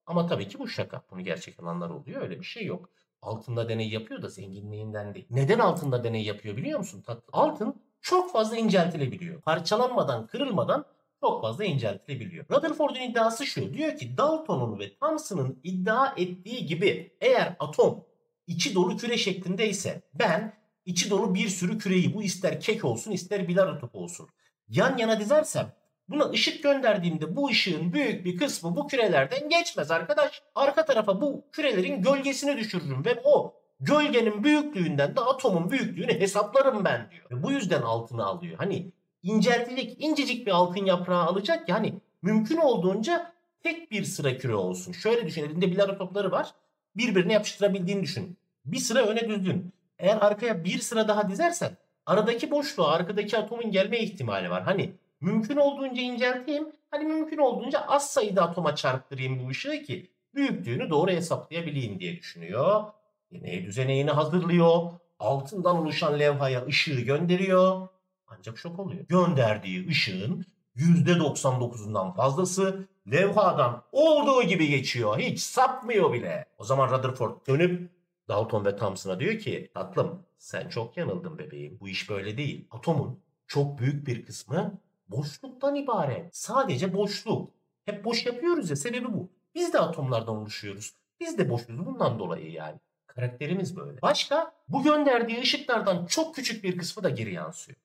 Ama 0.05 0.27
tabii 0.27 0.47
ki 0.47 0.59
bu 0.59 0.67
şaka. 0.67 1.01
Bunu 1.11 1.21
gerçek 1.21 1.59
alanlar 1.59 1.89
oluyor. 1.89 2.21
Öyle 2.21 2.39
bir 2.39 2.45
şey 2.45 2.65
yok. 2.65 2.89
Altında 3.21 3.69
deney 3.69 3.89
yapıyor 3.89 4.21
da 4.21 4.29
zenginliğinden 4.29 5.13
değil. 5.13 5.27
Neden 5.29 5.59
altında 5.59 6.03
deney 6.03 6.23
yapıyor 6.23 6.57
biliyor 6.57 6.79
musun? 6.79 7.03
Altın 7.31 7.81
çok 8.01 8.31
fazla 8.31 8.57
inceltilebiliyor. 8.57 9.41
Parçalanmadan, 9.41 10.27
kırılmadan 10.27 10.85
çok 11.21 11.41
fazla 11.41 11.63
inceltilebiliyor. 11.63 12.45
Rutherford'un 12.51 13.01
iddiası 13.01 13.45
şu. 13.45 13.73
Diyor 13.73 13.97
ki 13.97 14.17
Dalton'un 14.17 14.79
ve 14.79 14.97
Thomson'ın 14.97 15.59
iddia 15.63 16.13
ettiği 16.17 16.65
gibi 16.65 17.17
eğer 17.21 17.55
atom 17.59 18.05
içi 18.47 18.75
dolu 18.75 18.97
küre 18.97 19.17
şeklindeyse 19.17 20.01
ben 20.13 20.57
içi 20.85 21.09
dolu 21.09 21.35
bir 21.35 21.47
sürü 21.47 21.77
küreyi 21.77 22.13
bu 22.13 22.23
ister 22.23 22.59
kek 22.59 22.85
olsun 22.85 23.11
ister 23.11 23.47
bilardo 23.47 23.79
topu 23.79 23.99
olsun 23.99 24.29
yan 24.69 24.97
yana 24.97 25.19
dizersem 25.19 25.73
Buna 26.09 26.29
ışık 26.29 26.63
gönderdiğimde 26.63 27.35
bu 27.35 27.47
ışığın 27.47 27.93
büyük 27.93 28.25
bir 28.25 28.37
kısmı 28.37 28.75
bu 28.75 28.87
kürelerden 28.87 29.49
geçmez 29.49 29.91
arkadaş. 29.91 30.41
Arka 30.55 30.85
tarafa 30.85 31.21
bu 31.21 31.45
kürelerin 31.51 32.01
gölgesini 32.01 32.57
düşürürüm 32.57 33.05
ve 33.05 33.21
o 33.23 33.53
gölgenin 33.79 34.43
büyüklüğünden 34.43 35.15
de 35.15 35.21
atomun 35.21 35.69
büyüklüğünü 35.69 36.19
hesaplarım 36.19 36.85
ben 36.85 37.09
diyor. 37.11 37.25
Ve 37.31 37.43
bu 37.43 37.51
yüzden 37.51 37.81
altını 37.81 38.25
alıyor. 38.25 38.57
Hani 38.57 38.91
inceltilik 39.23 40.03
incecik 40.03 40.47
bir 40.47 40.51
altın 40.51 40.85
yaprağı 40.85 41.23
alacak 41.23 41.69
yani 41.69 41.93
mümkün 42.21 42.57
olduğunca 42.57 43.33
tek 43.63 43.91
bir 43.91 44.03
sıra 44.03 44.37
küre 44.37 44.55
olsun. 44.55 44.91
Şöyle 44.91 45.27
düşün 45.27 45.43
elinde 45.43 45.71
bilardo 45.71 45.97
topları 45.97 46.31
var. 46.31 46.51
Birbirine 46.95 47.33
yapıştırabildiğini 47.33 48.03
düşün. 48.03 48.37
Bir 48.65 48.77
sıra 48.77 49.05
öne 49.05 49.29
düzgün. 49.29 49.73
Eğer 49.99 50.17
arkaya 50.21 50.63
bir 50.63 50.79
sıra 50.79 51.07
daha 51.07 51.29
dizersen 51.29 51.77
aradaki 52.05 52.51
boşluğa 52.51 52.91
arkadaki 52.91 53.37
atomun 53.37 53.71
gelme 53.71 53.99
ihtimali 53.99 54.49
var. 54.49 54.63
Hani 54.63 54.93
mümkün 55.21 55.57
olduğunca 55.57 56.01
incelteyim. 56.01 56.67
Hani 56.91 57.05
mümkün 57.05 57.37
olduğunca 57.37 57.79
az 57.79 58.09
sayıda 58.09 58.43
atoma 58.43 58.75
çarptırayım 58.75 59.45
bu 59.45 59.49
ışığı 59.49 59.83
ki 59.83 60.11
büyüklüğünü 60.35 60.89
doğru 60.89 61.11
hesaplayabileyim 61.11 61.99
diye 61.99 62.17
düşünüyor. 62.17 62.83
Deney 63.31 63.65
düzeneğini 63.65 64.11
hazırlıyor. 64.11 64.91
Altından 65.19 65.77
oluşan 65.77 66.19
levhaya 66.19 66.65
ışığı 66.65 67.01
gönderiyor. 67.01 67.87
Ancak 68.27 68.57
şok 68.57 68.79
oluyor. 68.79 69.05
Gönderdiği 69.07 69.87
ışığın 69.87 70.45
%99'undan 70.75 72.15
fazlası 72.15 72.87
levhadan 73.11 73.83
olduğu 73.91 74.43
gibi 74.43 74.67
geçiyor. 74.67 75.17
Hiç 75.17 75.39
sapmıyor 75.39 76.13
bile. 76.13 76.45
O 76.57 76.63
zaman 76.63 76.89
Rutherford 76.89 77.47
dönüp 77.47 77.91
Dalton 78.27 78.65
ve 78.65 78.75
Thomson'a 78.75 79.19
diyor 79.19 79.39
ki 79.39 79.71
tatlım 79.73 80.23
sen 80.37 80.69
çok 80.69 80.97
yanıldın 80.97 81.37
bebeğim. 81.37 81.77
Bu 81.79 81.89
iş 81.89 82.09
böyle 82.09 82.37
değil. 82.37 82.67
Atomun 82.71 83.19
çok 83.47 83.79
büyük 83.79 84.07
bir 84.07 84.25
kısmı 84.25 84.79
boşluktan 85.09 85.75
ibaret. 85.75 86.35
Sadece 86.35 86.93
boşluk. 86.93 87.51
Hep 87.85 88.05
boş 88.05 88.25
yapıyoruz 88.25 88.69
ya 88.69 88.75
sebebi 88.75 89.13
bu. 89.13 89.29
Biz 89.55 89.73
de 89.73 89.79
atomlardan 89.79 90.35
oluşuyoruz. 90.35 90.93
Biz 91.19 91.37
de 91.37 91.49
boşluğuz 91.49 91.85
bundan 91.85 92.19
dolayı 92.19 92.51
yani. 92.51 92.79
Karakterimiz 93.07 93.75
böyle. 93.75 94.01
Başka 94.01 94.51
bu 94.67 94.83
gönderdiği 94.83 95.41
ışıklardan 95.41 96.05
çok 96.05 96.35
küçük 96.35 96.63
bir 96.63 96.77
kısmı 96.77 97.03
da 97.03 97.09
geri 97.09 97.33
yansıyor. 97.33 97.77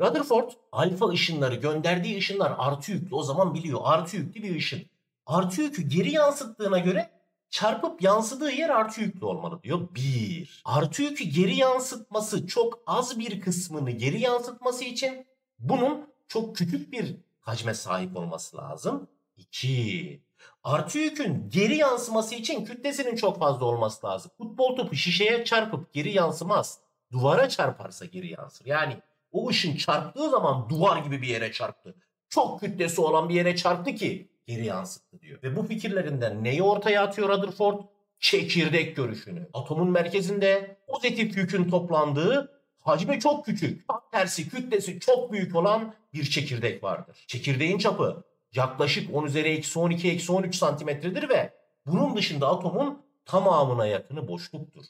Rutherford 0.00 0.50
alfa 0.72 1.08
ışınları 1.08 1.54
gönderdiği 1.54 2.18
ışınlar 2.18 2.54
artı 2.58 2.92
yüklü 2.92 3.14
o 3.14 3.22
zaman 3.22 3.54
biliyor 3.54 3.80
artı 3.84 4.16
yüklü 4.16 4.42
bir 4.42 4.56
ışın. 4.56 4.82
Artı 5.26 5.62
yükü 5.62 5.82
geri 5.82 6.12
yansıttığına 6.12 6.78
göre 6.78 7.10
çarpıp 7.50 8.02
yansıdığı 8.02 8.50
yer 8.50 8.70
artı 8.70 9.00
yüklü 9.00 9.24
olmalı 9.24 9.62
diyor. 9.62 9.88
Bir. 9.94 10.62
Artı 10.64 11.02
yükü 11.02 11.24
geri 11.24 11.56
yansıtması 11.56 12.46
çok 12.46 12.78
az 12.86 13.18
bir 13.18 13.40
kısmını 13.40 13.90
geri 13.90 14.20
yansıtması 14.20 14.84
için 14.84 15.26
bunun 15.58 16.12
çok 16.28 16.56
küçük 16.56 16.92
bir 16.92 17.16
hacme 17.40 17.74
sahip 17.74 18.16
olması 18.16 18.56
lazım. 18.56 19.08
2. 19.36 20.22
Artı 20.64 20.98
yükün 20.98 21.50
geri 21.50 21.76
yansıması 21.76 22.34
için 22.34 22.64
kütlesinin 22.64 23.16
çok 23.16 23.38
fazla 23.38 23.66
olması 23.66 24.06
lazım. 24.06 24.30
Futbol 24.38 24.76
topu 24.76 24.94
şişeye 24.96 25.44
çarpıp 25.44 25.92
geri 25.92 26.12
yansımaz. 26.12 26.78
Duvara 27.12 27.48
çarparsa 27.48 28.04
geri 28.04 28.30
yansır. 28.30 28.66
Yani 28.66 28.98
o 29.32 29.48
ışın 29.48 29.76
çarptığı 29.76 30.30
zaman 30.30 30.68
duvar 30.68 30.96
gibi 30.96 31.22
bir 31.22 31.28
yere 31.28 31.52
çarptı. 31.52 31.94
Çok 32.28 32.60
kütlesi 32.60 33.00
olan 33.00 33.28
bir 33.28 33.34
yere 33.34 33.56
çarptı 33.56 33.94
ki 33.94 34.30
geri 34.46 34.66
yansıttı 34.66 35.20
diyor. 35.20 35.42
Ve 35.42 35.56
bu 35.56 35.62
fikirlerinden 35.62 36.44
neyi 36.44 36.62
ortaya 36.62 37.02
atıyor 37.02 37.28
Rutherford? 37.28 37.80
Çekirdek 38.18 38.96
görüşünü. 38.96 39.48
Atomun 39.52 39.90
merkezinde 39.90 40.76
pozitif 40.88 41.36
yükün 41.36 41.70
toplandığı 41.70 42.62
hacmi 42.80 43.20
çok 43.20 43.44
küçük, 43.44 43.84
tersi 44.12 44.48
kütlesi 44.48 45.00
çok 45.00 45.32
büyük 45.32 45.56
olan 45.56 45.94
bir 46.14 46.24
çekirdek 46.24 46.82
vardır. 46.82 47.24
Çekirdeğin 47.26 47.78
çapı 47.78 48.24
yaklaşık 48.54 49.14
10 49.14 49.24
üzeri 49.24 49.48
eksi 49.48 49.78
12 49.78 50.10
eksi 50.10 50.32
13 50.32 50.54
santimetredir 50.54 51.28
ve 51.28 51.54
bunun 51.86 52.16
dışında 52.16 52.48
atomun 52.48 53.02
tamamına 53.24 53.86
yakını 53.86 54.28
boşluktur. 54.28 54.84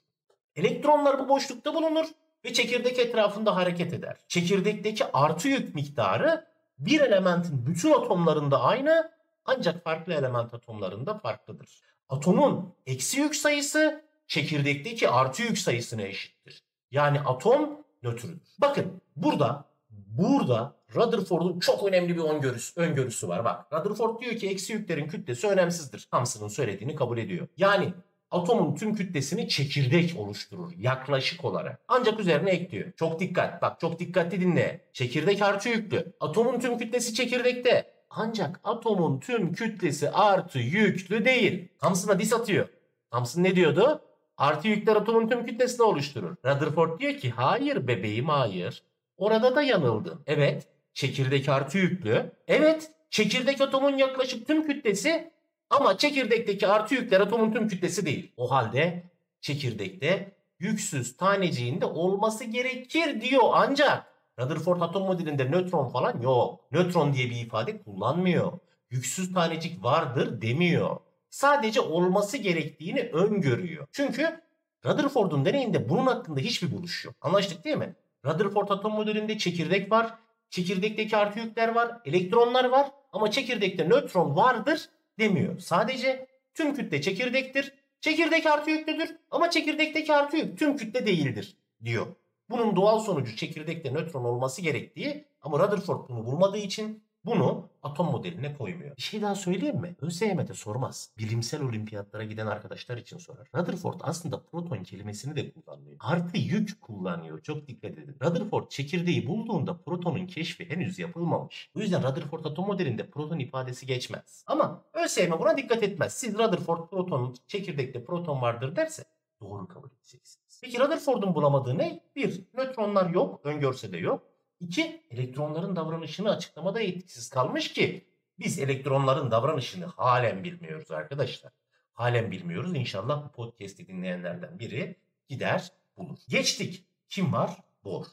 Elektronlar 0.56 1.18
bu 1.18 1.28
boşlukta 1.28 1.74
bulunur 1.74 2.06
ve 2.44 2.52
çekirdek 2.52 2.98
etrafında 2.98 3.56
hareket 3.56 3.92
eder. 3.92 4.16
Çekirdekteki 4.28 5.04
artı 5.12 5.48
yük 5.48 5.74
miktarı 5.74 6.46
bir 6.78 7.00
elementin 7.00 7.66
bütün 7.66 7.90
atomlarında 7.92 8.60
aynı 8.60 9.10
ancak 9.44 9.84
farklı 9.84 10.14
element 10.14 10.54
atomlarında 10.54 11.18
farklıdır. 11.18 11.82
Atomun 12.08 12.74
eksi 12.86 13.20
yük 13.20 13.36
sayısı 13.36 14.04
çekirdekteki 14.26 15.08
artı 15.08 15.42
yük 15.42 15.58
sayısına 15.58 16.02
eşittir. 16.02 16.62
Yani 16.90 17.20
atom 17.20 17.70
nötrüdür. 18.02 18.40
Bakın 18.58 19.00
burada 19.16 19.64
burada 19.90 20.74
Rutherford'un 20.94 21.60
çok 21.60 21.88
önemli 21.88 22.16
bir 22.16 22.22
öngörüsü, 22.22 22.80
öngörüsü 22.80 23.28
var. 23.28 23.44
Bak 23.44 23.72
Rutherford 23.72 24.20
diyor 24.20 24.36
ki 24.36 24.48
eksi 24.48 24.72
yüklerin 24.72 25.08
kütlesi 25.08 25.46
önemsizdir. 25.46 26.08
Thomson'ın 26.10 26.48
söylediğini 26.48 26.96
kabul 26.96 27.18
ediyor. 27.18 27.48
Yani 27.56 27.94
atomun 28.32 28.74
tüm 28.74 28.94
kütlesini 28.94 29.48
çekirdek 29.48 30.14
oluşturur 30.18 30.72
yaklaşık 30.78 31.44
olarak. 31.44 31.80
Ancak 31.88 32.20
üzerine 32.20 32.50
ekliyor. 32.50 32.92
Çok 32.96 33.20
dikkat 33.20 33.62
bak 33.62 33.80
çok 33.80 33.98
dikkatli 33.98 34.40
dinle. 34.40 34.80
Çekirdek 34.92 35.42
artı 35.42 35.68
yüklü. 35.68 36.12
Atomun 36.20 36.60
tüm 36.60 36.78
kütlesi 36.78 37.14
çekirdekte. 37.14 37.92
Ancak 38.10 38.60
atomun 38.64 39.20
tüm 39.20 39.52
kütlesi 39.52 40.10
artı 40.10 40.58
yüklü 40.58 41.24
değil. 41.24 41.68
Thomson'a 41.80 42.18
dis 42.18 42.32
atıyor. 42.32 42.68
Thomson 43.10 43.42
ne 43.42 43.56
diyordu? 43.56 44.02
Artı 44.36 44.68
yükler 44.68 44.96
atomun 44.96 45.28
tüm 45.28 45.46
kütlesini 45.46 45.82
oluşturur. 45.82 46.36
Rutherford 46.46 47.00
diyor 47.00 47.14
ki 47.14 47.30
hayır 47.30 47.88
bebeğim 47.88 48.28
hayır. 48.28 48.82
Orada 49.16 49.56
da 49.56 49.62
yanıldın. 49.62 50.22
Evet 50.26 50.66
çekirdek 50.94 51.48
artı 51.48 51.78
yüklü. 51.78 52.32
Evet 52.48 52.90
çekirdek 53.10 53.60
atomun 53.60 53.96
yaklaşık 53.96 54.46
tüm 54.46 54.66
kütlesi 54.66 55.31
ama 55.72 55.98
çekirdekteki 55.98 56.66
artı 56.66 56.94
yükler 56.94 57.20
atomun 57.20 57.52
tüm 57.52 57.68
kütlesi 57.68 58.06
değil. 58.06 58.32
O 58.36 58.50
halde 58.50 59.02
çekirdekte 59.40 60.32
yüksüz 60.58 61.16
taneciğinde 61.16 61.86
olması 61.86 62.44
gerekir 62.44 63.20
diyor 63.20 63.42
ancak 63.52 64.06
Rutherford 64.38 64.80
atom 64.80 65.02
modelinde 65.02 65.44
nötron 65.44 65.88
falan 65.88 66.20
yok. 66.20 66.60
Nötron 66.72 67.12
diye 67.12 67.30
bir 67.30 67.36
ifade 67.36 67.82
kullanmıyor. 67.82 68.52
Yüksüz 68.90 69.34
tanecik 69.34 69.84
vardır 69.84 70.42
demiyor. 70.42 70.96
Sadece 71.30 71.80
olması 71.80 72.36
gerektiğini 72.36 73.00
öngörüyor. 73.00 73.86
Çünkü 73.92 74.40
Rutherford'un 74.84 75.44
deneyinde 75.44 75.88
bunun 75.88 76.06
hakkında 76.06 76.40
hiçbir 76.40 76.70
buluş 76.70 77.04
yok. 77.04 77.14
Anlaştık 77.20 77.64
değil 77.64 77.76
mi? 77.76 77.94
Rutherford 78.24 78.68
atom 78.68 78.92
modelinde 78.92 79.38
çekirdek 79.38 79.92
var. 79.92 80.14
Çekirdekteki 80.50 81.16
artı 81.16 81.38
yükler 81.38 81.68
var. 81.68 82.00
Elektronlar 82.04 82.64
var. 82.64 82.90
Ama 83.12 83.30
çekirdekte 83.30 83.88
nötron 83.88 84.36
vardır 84.36 84.88
demiyor. 85.18 85.58
Sadece 85.58 86.26
tüm 86.54 86.74
kütle 86.74 87.00
çekirdektir. 87.00 87.74
Çekirdek 88.00 88.46
artı 88.46 88.70
yüklüdür 88.70 89.16
ama 89.30 89.50
çekirdekteki 89.50 90.12
artı 90.12 90.36
yük 90.36 90.58
tüm 90.58 90.76
kütle 90.76 91.06
değildir 91.06 91.56
diyor. 91.84 92.06
Bunun 92.50 92.76
doğal 92.76 93.00
sonucu 93.00 93.36
çekirdekte 93.36 93.92
nötron 93.92 94.24
olması 94.24 94.62
gerektiği 94.62 95.24
ama 95.42 95.58
Rutherford 95.58 96.08
bunu 96.08 96.26
bulmadığı 96.26 96.58
için 96.58 97.04
bunu 97.24 97.68
atom 97.82 98.10
modeline 98.10 98.54
koymuyor. 98.54 98.96
Bir 98.96 99.02
şey 99.02 99.22
daha 99.22 99.34
söyleyeyim 99.34 99.80
mi? 99.80 99.96
ÖSYM'de 100.00 100.54
sormaz. 100.54 101.10
Bilimsel 101.18 101.62
olimpiyatlara 101.62 102.24
giden 102.24 102.46
arkadaşlar 102.46 102.96
için 102.96 103.18
sorar. 103.18 103.48
Rutherford 103.54 104.00
aslında 104.00 104.42
proton 104.42 104.82
kelimesini 104.82 105.36
de 105.36 105.52
kullanmıyor. 105.52 105.96
Artı 106.00 106.38
yük 106.38 106.80
kullanıyor. 106.80 107.42
Çok 107.42 107.68
dikkat 107.68 107.90
edin. 107.90 108.16
Rutherford 108.22 108.68
çekirdeği 108.68 109.26
bulduğunda 109.26 109.76
protonun 109.76 110.26
keşfi 110.26 110.70
henüz 110.70 110.98
yapılmamış. 110.98 111.70
Bu 111.74 111.80
yüzden 111.80 112.02
Rutherford 112.02 112.44
atom 112.44 112.66
modelinde 112.66 113.10
proton 113.10 113.38
ifadesi 113.38 113.86
geçmez. 113.86 114.44
Ama 114.46 114.84
ÖSYM 114.94 115.32
buna 115.38 115.56
dikkat 115.56 115.82
etmez. 115.82 116.12
Siz 116.12 116.34
Rutherford 116.34 116.88
protonun 116.88 117.34
çekirdekte 117.48 118.04
proton 118.04 118.42
vardır 118.42 118.76
derse 118.76 119.04
doğru 119.40 119.68
kabul 119.68 119.88
edeceksiniz. 119.88 120.60
Peki 120.62 120.78
Rutherford'un 120.80 121.34
bulamadığı 121.34 121.78
ne? 121.78 122.00
Bir, 122.16 122.44
nötronlar 122.54 123.10
yok. 123.10 123.40
Öngörse 123.44 123.92
de 123.92 123.98
yok. 123.98 124.31
İki, 124.62 125.02
elektronların 125.10 125.76
davranışını 125.76 126.30
açıklamada 126.30 126.82
etkisiz 126.82 127.30
kalmış 127.30 127.72
ki 127.72 128.06
biz 128.38 128.58
elektronların 128.58 129.30
davranışını 129.30 129.86
halen 129.86 130.44
bilmiyoruz 130.44 130.90
arkadaşlar. 130.90 131.52
Halen 131.92 132.30
bilmiyoruz. 132.30 132.74
İnşallah 132.74 133.24
bu 133.24 133.32
podcast'i 133.32 133.86
dinleyenlerden 133.86 134.58
biri 134.58 134.96
gider 135.28 135.72
bulur. 135.96 136.18
Geçtik. 136.28 136.86
Kim 137.08 137.32
var? 137.32 137.56
Bohr. 137.84 138.06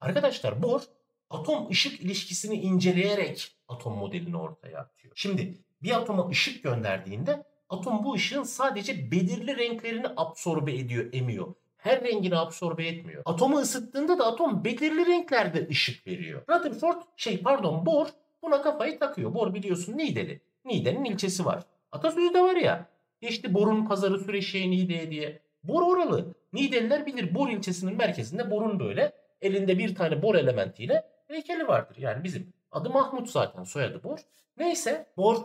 Arkadaşlar 0.00 0.62
Bohr 0.62 0.82
atom 1.30 1.70
ışık 1.70 2.00
ilişkisini 2.00 2.54
inceleyerek 2.54 3.56
atom 3.68 3.94
modelini 3.98 4.36
ortaya 4.36 4.80
atıyor. 4.80 5.12
Şimdi 5.16 5.58
bir 5.82 5.90
atoma 5.90 6.28
ışık 6.28 6.64
gönderdiğinde 6.64 7.44
atom 7.68 8.04
bu 8.04 8.14
ışığın 8.14 8.42
sadece 8.42 9.10
belirli 9.10 9.56
renklerini 9.56 10.06
absorbe 10.16 10.74
ediyor, 10.74 11.12
emiyor 11.12 11.54
her 11.84 12.04
rengini 12.04 12.36
absorbe 12.36 12.86
etmiyor. 12.86 13.22
Atomu 13.24 13.58
ısıttığında 13.58 14.18
da 14.18 14.26
atom 14.26 14.64
belirli 14.64 15.06
renklerde 15.06 15.68
ışık 15.70 16.06
veriyor. 16.06 16.42
Rutherford 16.50 17.02
şey 17.16 17.42
pardon 17.42 17.86
Bohr 17.86 18.08
buna 18.42 18.62
kafayı 18.62 18.98
takıyor. 18.98 19.34
Bohr 19.34 19.54
biliyorsun 19.54 19.98
Niğdeli. 19.98 20.40
Niğde'nin 20.64 21.04
ilçesi 21.04 21.44
var. 21.44 21.62
Atasözü 21.92 22.34
de 22.34 22.42
var 22.42 22.56
ya. 22.56 22.86
Geçti 23.20 23.54
Bor'un 23.54 23.86
pazarı 23.86 24.18
süreşeği 24.18 24.70
Niğde'ye 24.70 25.10
diye. 25.10 25.40
Bor 25.62 25.82
oralı. 25.82 26.34
Niğdeliler 26.52 27.06
bilir 27.06 27.34
Bor 27.34 27.48
ilçesinin 27.48 27.96
merkezinde 27.96 28.50
Bor'un 28.50 28.80
böyle 28.80 29.12
elinde 29.42 29.78
bir 29.78 29.94
tane 29.94 30.22
Bor 30.22 30.34
elementiyle 30.34 31.04
heykeli 31.28 31.68
vardır. 31.68 31.96
Yani 31.98 32.24
bizim 32.24 32.52
adı 32.72 32.90
Mahmut 32.90 33.30
zaten 33.30 33.64
soyadı 33.64 34.02
Bor. 34.04 34.18
Neyse 34.58 35.06
Bor 35.16 35.36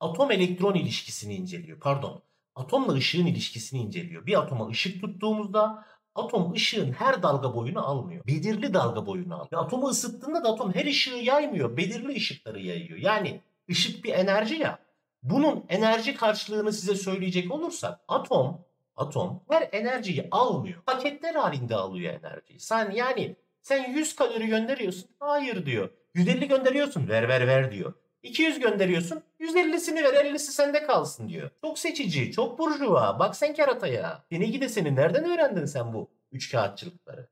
atom 0.00 0.30
elektron 0.30 0.74
ilişkisini 0.74 1.34
inceliyor. 1.34 1.80
Pardon 1.80 2.22
atomla 2.54 2.92
ışığın 2.92 3.26
ilişkisini 3.26 3.80
inceliyor. 3.80 4.26
Bir 4.26 4.40
atoma 4.40 4.68
ışık 4.68 5.00
tuttuğumuzda 5.00 5.84
atom 6.14 6.52
ışığın 6.52 6.92
her 6.92 7.22
dalga 7.22 7.54
boyunu 7.54 7.86
almıyor. 7.86 8.26
Belirli 8.26 8.74
dalga 8.74 9.06
boyunu 9.06 9.34
alıyor. 9.34 9.64
Atomu 9.64 9.88
ısıttığında 9.88 10.44
da 10.44 10.48
atom 10.48 10.74
her 10.74 10.84
ışığı 10.86 11.16
yaymıyor. 11.16 11.76
Belirli 11.76 12.16
ışıkları 12.16 12.60
yayıyor. 12.60 12.98
Yani 12.98 13.40
ışık 13.70 14.04
bir 14.04 14.12
enerji 14.12 14.54
ya. 14.54 14.78
Bunun 15.22 15.64
enerji 15.68 16.14
karşılığını 16.14 16.72
size 16.72 16.94
söyleyecek 16.94 17.52
olursak 17.52 18.00
atom 18.08 18.60
atom 18.96 19.42
her 19.50 19.68
enerjiyi 19.72 20.28
almıyor. 20.30 20.82
Paketler 20.82 21.34
halinde 21.34 21.74
alıyor 21.74 22.14
enerjiyi. 22.14 22.60
Sen 22.60 22.90
yani 22.90 23.36
sen 23.62 23.92
100 23.92 24.16
kalori 24.16 24.46
gönderiyorsun. 24.46 25.10
Hayır 25.18 25.66
diyor. 25.66 25.90
150 26.14 26.48
gönderiyorsun. 26.48 27.08
Ver 27.08 27.28
ver 27.28 27.46
ver 27.46 27.72
diyor. 27.72 27.92
200 28.22 28.60
gönderiyorsun. 28.60 29.22
150'sini 29.40 30.04
ver 30.04 30.24
50'si 30.24 30.38
sende 30.38 30.86
kalsın 30.86 31.28
diyor. 31.28 31.50
Çok 31.60 31.78
seçici, 31.78 32.32
çok 32.32 32.58
burjuva. 32.58 33.18
Bak 33.18 33.36
sen 33.36 33.54
kerataya. 33.54 34.24
Seni 34.32 34.50
gide 34.50 34.68
seni 34.68 34.96
nereden 34.96 35.24
öğrendin 35.24 35.64
sen 35.64 35.92
bu 35.94 36.08
üç 36.32 36.52
kağıtçılıkları? 36.52 37.28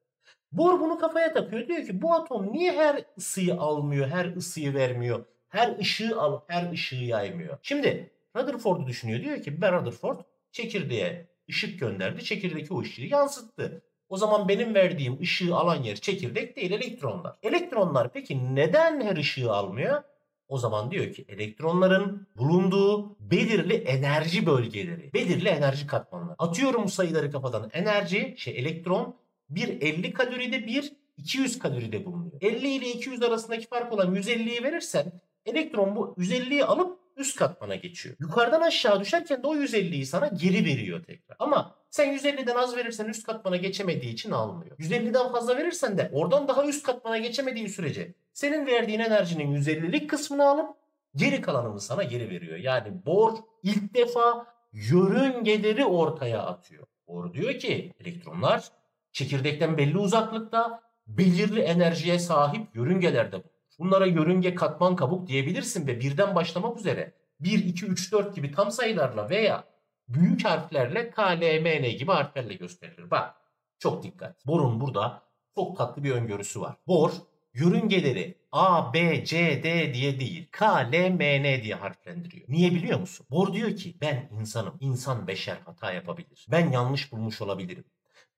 Bohr 0.52 0.80
bunu 0.80 0.98
kafaya 0.98 1.32
takıyor. 1.32 1.68
Diyor 1.68 1.86
ki 1.86 2.02
bu 2.02 2.14
atom 2.14 2.52
niye 2.52 2.72
her 2.72 3.04
ısıyı 3.18 3.54
almıyor, 3.54 4.08
her 4.08 4.36
ısıyı 4.36 4.74
vermiyor, 4.74 5.24
her 5.48 5.78
ışığı 5.78 6.20
alıp 6.20 6.50
her 6.50 6.72
ışığı 6.72 6.96
yaymıyor. 6.96 7.58
Şimdi 7.62 8.10
Rutherford'u 8.36 8.86
düşünüyor. 8.86 9.20
Diyor 9.20 9.42
ki 9.42 9.60
ben 9.62 9.72
Rutherford 9.72 10.18
çekirdeğe 10.52 11.26
ışık 11.50 11.80
gönderdi. 11.80 12.24
Çekirdeki 12.24 12.74
o 12.74 12.80
ışığı 12.80 13.02
yansıttı. 13.02 13.82
O 14.08 14.16
zaman 14.16 14.48
benim 14.48 14.74
verdiğim 14.74 15.20
ışığı 15.20 15.54
alan 15.54 15.82
yer 15.82 15.96
çekirdek 15.96 16.56
değil 16.56 16.72
elektronlar. 16.72 17.36
Elektronlar 17.42 18.12
peki 18.12 18.54
neden 18.54 19.00
her 19.00 19.16
ışığı 19.16 19.52
almıyor? 19.52 20.02
O 20.48 20.58
zaman 20.58 20.90
diyor 20.90 21.12
ki 21.12 21.24
elektronların 21.28 22.26
bulunduğu 22.36 23.16
belirli 23.20 23.74
enerji 23.74 24.46
bölgeleri, 24.46 25.10
belirli 25.14 25.48
enerji 25.48 25.86
katmanları. 25.86 26.36
Atıyorum 26.38 26.84
bu 26.84 26.88
sayıları 26.88 27.30
kafadan. 27.32 27.70
Enerji, 27.72 28.34
şey 28.38 28.58
elektron 28.58 29.16
bir 29.50 29.68
50 29.68 30.12
kaloride 30.12 30.66
bir 30.66 30.92
200 31.16 31.58
kaloride 31.58 32.04
bulunuyor. 32.04 32.32
50 32.40 32.68
ile 32.68 32.88
200 32.88 33.22
arasındaki 33.22 33.66
fark 33.66 33.92
olan 33.92 34.14
150'yi 34.14 34.62
verirsen 34.62 35.12
elektron 35.46 35.96
bu 35.96 36.14
150'yi 36.18 36.64
alıp 36.64 36.98
üst 37.18 37.36
katmana 37.36 37.74
geçiyor. 37.74 38.16
Yukarıdan 38.20 38.60
aşağı 38.60 39.00
düşerken 39.00 39.42
de 39.42 39.46
o 39.46 39.56
150'yi 39.56 40.06
sana 40.06 40.26
geri 40.26 40.64
veriyor 40.64 41.04
tekrar. 41.04 41.36
Ama 41.38 41.74
sen 41.90 42.16
150'den 42.16 42.56
az 42.56 42.76
verirsen 42.76 43.04
üst 43.04 43.26
katmana 43.26 43.56
geçemediği 43.56 44.12
için 44.12 44.30
almıyor. 44.30 44.78
150'den 44.78 45.32
fazla 45.32 45.56
verirsen 45.56 45.98
de 45.98 46.10
oradan 46.12 46.48
daha 46.48 46.64
üst 46.64 46.86
katmana 46.86 47.18
geçemediği 47.18 47.68
sürece 47.68 48.14
senin 48.32 48.66
verdiğin 48.66 49.00
enerjinin 49.00 49.56
150'lik 49.56 50.10
kısmını 50.10 50.48
alıp 50.48 50.76
geri 51.16 51.40
kalanını 51.40 51.80
sana 51.80 52.02
geri 52.02 52.30
veriyor. 52.30 52.56
Yani 52.56 53.06
Bohr 53.06 53.32
ilk 53.62 53.94
defa 53.94 54.46
yörüngeleri 54.72 55.84
ortaya 55.84 56.42
atıyor. 56.42 56.86
Bohr 57.08 57.32
diyor 57.32 57.58
ki 57.58 57.94
elektronlar 58.00 58.68
çekirdekten 59.12 59.78
belli 59.78 59.98
uzaklıkta 59.98 60.80
belirli 61.06 61.60
enerjiye 61.60 62.18
sahip 62.18 62.74
yörüngelerde 62.74 63.32
bulunur. 63.32 63.57
Bunlara 63.78 64.06
yörünge 64.06 64.54
katman 64.54 64.96
kabuk 64.96 65.26
diyebilirsin 65.28 65.86
ve 65.86 66.00
birden 66.00 66.34
başlamak 66.34 66.78
üzere 66.78 67.12
1, 67.40 67.64
2, 67.64 67.86
3, 67.86 68.12
4 68.12 68.36
gibi 68.36 68.52
tam 68.52 68.70
sayılarla 68.70 69.30
veya 69.30 69.64
büyük 70.08 70.44
harflerle 70.44 71.10
K, 71.10 71.40
L, 71.40 71.60
M, 71.60 71.82
N 71.82 71.90
gibi 71.90 72.12
harflerle 72.12 72.54
gösterilir. 72.54 73.10
Bak 73.10 73.34
çok 73.78 74.02
dikkat. 74.02 74.46
Bor'un 74.46 74.80
burada 74.80 75.22
çok 75.54 75.76
tatlı 75.76 76.04
bir 76.04 76.10
öngörüsü 76.10 76.60
var. 76.60 76.76
Bor 76.86 77.12
yörüngeleri 77.54 78.38
A, 78.52 78.94
B, 78.94 79.24
C, 79.24 79.62
D 79.62 79.94
diye 79.94 80.20
değil 80.20 80.48
K, 80.52 80.76
L, 80.92 81.10
M, 81.10 81.42
N 81.42 81.62
diye 81.62 81.74
harflendiriyor. 81.74 82.48
Niye 82.48 82.70
biliyor 82.70 83.00
musun? 83.00 83.26
Bor 83.30 83.52
diyor 83.52 83.76
ki 83.76 83.96
ben 84.00 84.28
insanım. 84.40 84.74
İnsan 84.80 85.26
beşer 85.26 85.58
hata 85.64 85.92
yapabilir. 85.92 86.46
Ben 86.50 86.70
yanlış 86.70 87.12
bulmuş 87.12 87.42
olabilirim. 87.42 87.84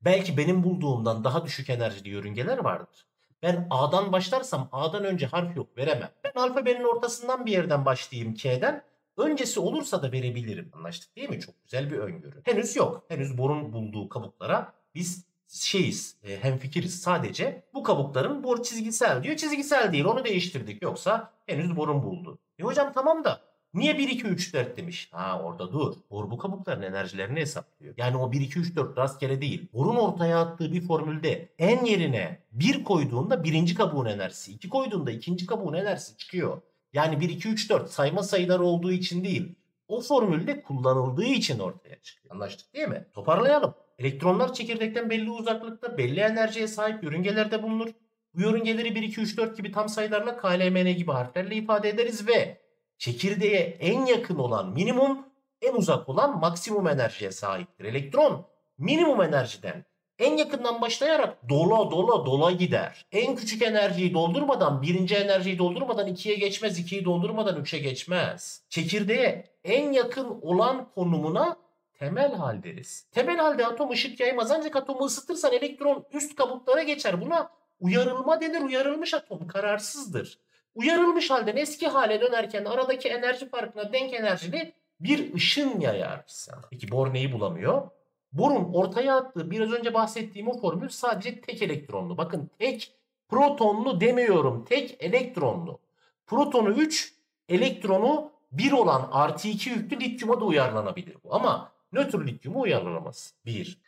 Belki 0.01 0.37
benim 0.37 0.63
bulduğumdan 0.63 1.25
daha 1.25 1.45
düşük 1.45 1.71
enerjili 1.71 2.09
yörüngeler 2.09 2.59
vardır. 2.59 3.07
Ben 3.43 3.67
A'dan 3.71 4.13
başlarsam 4.13 4.69
A'dan 4.73 5.05
önce 5.05 5.27
harf 5.27 5.57
yok 5.57 5.79
veremem. 5.79 6.11
Ben 6.25 6.41
alfabenin 6.41 6.85
ortasından 6.85 7.47
bir 7.47 7.53
yerden 7.53 7.85
başlayayım 7.85 8.35
K'den. 8.35 8.83
Öncesi 9.17 9.61
olursa 9.61 10.03
da 10.03 10.13
verebilirim. 10.13 10.71
Anlaştık 10.73 11.17
değil 11.17 11.29
mi? 11.29 11.41
Çok 11.41 11.55
güzel 11.65 11.91
bir 11.91 11.99
öngörü. 11.99 12.41
Henüz 12.45 12.77
yok. 12.77 13.05
Henüz 13.09 13.39
borun 13.39 13.73
bulduğu 13.73 14.09
kabuklara 14.09 14.73
biz 14.95 15.25
şeyiz, 15.49 16.17
e, 16.23 16.43
hemfikiriz. 16.43 17.01
Sadece 17.01 17.63
bu 17.75 17.83
kabukların 17.83 18.45
bor 18.45 18.63
çizgisel 18.63 19.23
diyor. 19.23 19.37
Çizgisel 19.37 19.93
değil 19.93 20.05
onu 20.05 20.25
değiştirdik. 20.25 20.83
Yoksa 20.83 21.33
henüz 21.47 21.77
borun 21.77 22.03
buldu. 22.03 22.39
E 22.59 22.63
hocam 22.63 22.93
tamam 22.93 23.25
da 23.25 23.41
Niye 23.75 23.99
1, 23.99 24.09
2, 24.09 24.27
3, 24.27 24.55
4 24.55 24.77
demiş? 24.77 25.09
Ha 25.12 25.43
orada 25.45 25.73
dur. 25.73 25.95
Bor 26.11 26.31
bu 26.31 26.39
kabukların 26.39 26.83
enerjilerini 26.83 27.41
hesaplıyor. 27.41 27.95
Yani 27.97 28.17
o 28.17 28.33
1, 28.33 28.41
2, 28.41 28.59
3, 28.59 28.77
4 28.77 28.99
rastgele 28.99 29.41
değil. 29.41 29.69
Borun 29.73 29.97
ortaya 29.97 30.41
attığı 30.41 30.73
bir 30.73 30.81
formülde 30.81 31.49
en 31.59 31.85
yerine 31.85 32.39
1 32.53 32.85
koyduğunda 32.85 33.45
birinci 33.45 33.75
kabuğun 33.75 34.07
enerjisi, 34.07 34.53
2 34.53 34.69
koyduğunda 34.69 35.11
ikinci 35.11 35.47
kabuğun 35.47 35.75
enerjisi 35.75 36.17
çıkıyor. 36.17 36.62
Yani 36.93 37.21
1, 37.21 37.29
2, 37.29 37.49
3, 37.49 37.71
4 37.71 37.91
sayma 37.91 38.23
sayıları 38.23 38.65
olduğu 38.65 38.93
için 38.93 39.25
değil. 39.25 39.55
O 39.89 40.00
formülde 40.00 40.62
kullanıldığı 40.62 41.25
için 41.25 41.59
ortaya 41.59 41.97
çıkıyor. 42.03 42.35
Anlaştık 42.35 42.75
değil 42.75 42.89
mi? 42.89 43.07
Toparlayalım. 43.15 43.75
Elektronlar 43.99 44.55
çekirdekten 44.55 45.11
belli 45.11 45.31
uzaklıkta, 45.31 45.99
belli 45.99 46.21
enerjiye 46.21 46.69
sahip 46.69 47.05
yörüngelerde 47.05 47.62
bulunur. 47.62 47.89
Bu 48.35 48.41
yörüngeleri 48.41 48.95
1, 48.95 49.03
2, 49.03 49.21
3, 49.21 49.37
4 49.37 49.57
gibi 49.57 49.73
tam 49.73 49.89
sayılarla 49.89 50.37
KLMN 50.37 50.97
gibi 50.97 51.12
harflerle 51.12 51.55
ifade 51.55 51.89
ederiz 51.89 52.29
ve 52.29 52.60
çekirdeğe 53.00 53.76
en 53.80 54.07
yakın 54.07 54.38
olan 54.38 54.73
minimum, 54.73 55.26
en 55.62 55.75
uzak 55.75 56.09
olan 56.09 56.38
maksimum 56.38 56.88
enerjiye 56.88 57.33
sahiptir. 57.33 57.85
Elektron 57.85 58.47
minimum 58.78 59.23
enerjiden 59.23 59.85
en 60.19 60.37
yakından 60.37 60.80
başlayarak 60.80 61.49
dola 61.49 61.90
dola 61.90 62.26
dola 62.26 62.50
gider. 62.50 63.07
En 63.12 63.37
küçük 63.37 63.62
enerjiyi 63.62 64.14
doldurmadan, 64.14 64.83
birinci 64.83 65.14
enerjiyi 65.14 65.59
doldurmadan 65.59 66.07
ikiye 66.07 66.35
geçmez, 66.35 66.78
ikiyi 66.78 67.04
doldurmadan 67.04 67.61
üçe 67.61 67.78
geçmez. 67.78 68.62
Çekirdeğe 68.69 69.45
en 69.64 69.92
yakın 69.92 70.40
olan 70.42 70.90
konumuna 70.95 71.57
temel 71.99 72.35
hal 72.35 72.62
deriz. 72.62 73.07
Temel 73.12 73.37
halde 73.37 73.66
atom 73.66 73.90
ışık 73.90 74.21
yaymaz 74.21 74.50
ancak 74.50 74.76
atomu 74.76 75.04
ısıtırsan 75.04 75.52
elektron 75.52 76.04
üst 76.12 76.35
kabuklara 76.35 76.83
geçer. 76.83 77.21
Buna 77.21 77.50
uyarılma 77.80 78.40
denir. 78.40 78.61
Uyarılmış 78.61 79.14
atom 79.14 79.47
kararsızdır. 79.47 80.38
Uyarılmış 80.75 81.31
halden 81.31 81.57
eski 81.57 81.87
hale 81.89 82.21
dönerken 82.21 82.65
aradaki 82.65 83.09
enerji 83.09 83.49
farkına 83.49 83.93
denk 83.93 84.15
enerjili 84.15 84.73
bir 85.00 85.35
ışın 85.35 85.81
yayar 85.81 86.25
sana. 86.27 86.61
Peki 86.71 86.91
Bohr 86.91 87.15
neyi 87.15 87.33
bulamıyor? 87.33 87.91
Bohr'un 88.33 88.73
ortaya 88.73 89.17
attığı 89.17 89.50
biraz 89.50 89.73
önce 89.73 89.95
bahsettiğim 89.95 90.49
o 90.49 90.61
formül 90.61 90.89
sadece 90.89 91.41
tek 91.41 91.63
elektronlu. 91.63 92.19
Bakın 92.19 92.50
tek 92.59 92.93
protonlu 93.28 94.00
demiyorum. 94.00 94.65
Tek 94.65 94.97
elektronlu. 95.00 95.80
Protonu 96.26 96.71
3, 96.71 97.15
elektronu 97.49 98.30
1 98.52 98.73
olan 98.73 99.09
artı 99.13 99.49
2 99.49 99.71
yüklü 99.71 100.00
lityuma 100.00 100.41
da 100.41 100.45
uyarlanabilir 100.45 101.17
bu. 101.25 101.35
Ama 101.35 101.73
nötr 101.93 102.26
lityumu 102.26 102.61
uyarlanamaz. 102.61 103.35
1. 103.47 103.78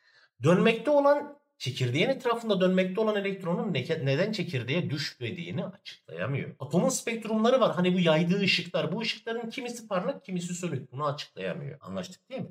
Dönmekte 0.43 0.91
olan 0.91 1.39
çekirdeğin 1.63 2.09
etrafında 2.09 2.61
dönmekte 2.61 3.01
olan 3.01 3.17
elektronun 3.17 3.75
neden 4.03 4.33
çekirdeğe 4.33 4.91
düşmediğini 4.91 5.65
açıklayamıyor. 5.65 6.51
Atomun 6.59 6.89
spektrumları 6.89 7.61
var. 7.61 7.75
Hani 7.75 7.95
bu 7.95 8.01
yaydığı 8.01 8.41
ışıklar. 8.41 8.93
Bu 8.93 9.01
ışıkların 9.01 9.51
kimisi 9.51 9.89
parlak 9.89 10.25
kimisi 10.25 10.55
sönük. 10.55 10.93
Bunu 10.93 11.07
açıklayamıyor. 11.07 11.79
Anlaştık 11.81 12.31
değil 12.31 12.41
mi? 12.41 12.49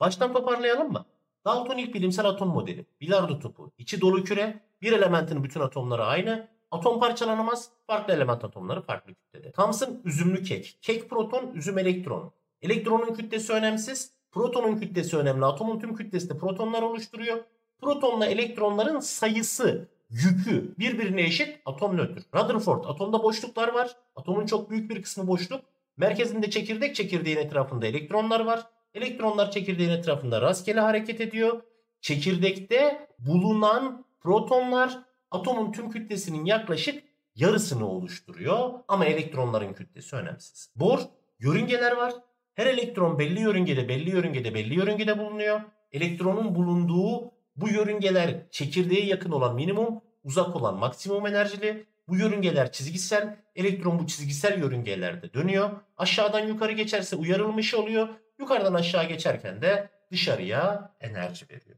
Baştan 0.00 0.32
toparlayalım 0.32 0.92
mı? 0.92 1.06
Dalton 1.44 1.78
ilk 1.78 1.94
bilimsel 1.94 2.26
atom 2.26 2.48
modeli. 2.48 2.86
Bilardo 3.00 3.38
topu. 3.38 3.72
içi 3.78 4.00
dolu 4.00 4.24
küre. 4.24 4.60
Bir 4.82 4.92
elementin 4.92 5.44
bütün 5.44 5.60
atomları 5.60 6.04
aynı. 6.04 6.48
Atom 6.70 7.00
parçalanamaz. 7.00 7.70
Farklı 7.86 8.14
element 8.14 8.44
atomları 8.44 8.82
farklı 8.82 9.14
kütlede. 9.14 9.52
Thomson 9.52 10.00
üzümlü 10.04 10.42
kek. 10.42 10.78
Kek 10.82 11.10
proton, 11.10 11.54
üzüm 11.54 11.78
elektron. 11.78 12.32
Elektronun 12.62 13.14
kütlesi 13.14 13.52
önemsiz. 13.52 14.12
Protonun 14.30 14.76
kütlesi 14.76 15.16
önemli. 15.16 15.44
Atomun 15.44 15.80
tüm 15.80 15.94
kütlesi 15.94 16.30
de 16.30 16.38
protonlar 16.38 16.82
oluşturuyor. 16.82 17.44
Protonla 17.80 18.26
elektronların 18.26 19.00
sayısı, 19.00 19.88
yükü 20.10 20.74
birbirine 20.78 21.22
eşit 21.22 21.58
atom 21.64 21.96
nötr. 21.96 22.22
Rutherford 22.34 22.84
atomda 22.84 23.22
boşluklar 23.22 23.68
var. 23.68 23.96
Atomun 24.16 24.46
çok 24.46 24.70
büyük 24.70 24.90
bir 24.90 25.02
kısmı 25.02 25.26
boşluk. 25.26 25.60
Merkezinde 25.96 26.50
çekirdek 26.50 26.94
çekirdeğin 26.94 27.36
etrafında 27.36 27.86
elektronlar 27.86 28.40
var. 28.40 28.66
Elektronlar 28.94 29.50
çekirdeğin 29.50 29.90
etrafında 29.90 30.40
rastgele 30.42 30.80
hareket 30.80 31.20
ediyor. 31.20 31.62
Çekirdekte 32.00 33.08
bulunan 33.18 34.04
protonlar 34.20 34.98
atomun 35.30 35.72
tüm 35.72 35.90
kütlesinin 35.90 36.44
yaklaşık 36.44 37.04
yarısını 37.34 37.88
oluşturuyor 37.88 38.70
ama 38.88 39.04
elektronların 39.04 39.72
kütlesi 39.72 40.16
önemsiz. 40.16 40.72
Bohr 40.76 41.00
yörüngeler 41.38 41.96
var. 41.96 42.12
Her 42.54 42.66
elektron 42.66 43.18
belli 43.18 43.40
yörüngede, 43.40 43.88
belli 43.88 44.10
yörüngede, 44.10 44.54
belli 44.54 44.74
yörüngede 44.74 45.18
bulunuyor. 45.18 45.60
Elektronun 45.92 46.54
bulunduğu 46.54 47.35
bu 47.56 47.68
yörüngeler 47.68 48.50
çekirdeğe 48.50 49.06
yakın 49.06 49.30
olan 49.30 49.54
minimum, 49.54 50.00
uzak 50.24 50.56
olan 50.56 50.76
maksimum 50.76 51.26
enerjili. 51.26 51.86
Bu 52.08 52.16
yörüngeler 52.16 52.72
çizgisel, 52.72 53.36
elektron 53.56 53.98
bu 53.98 54.06
çizgisel 54.06 54.58
yörüngelerde 54.58 55.34
dönüyor. 55.34 55.70
Aşağıdan 55.96 56.46
yukarı 56.46 56.72
geçerse 56.72 57.16
uyarılmış 57.16 57.74
oluyor. 57.74 58.08
Yukarıdan 58.38 58.74
aşağı 58.74 59.08
geçerken 59.08 59.62
de 59.62 59.90
dışarıya 60.10 60.90
enerji 61.00 61.46
veriyor. 61.50 61.76